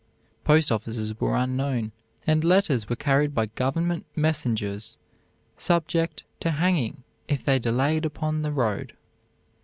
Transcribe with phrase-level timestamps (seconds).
[0.43, 1.91] Post offices were unknown,
[2.25, 4.97] and letters were carried by government messengers
[5.57, 8.93] subject to hanging if they delayed upon the road.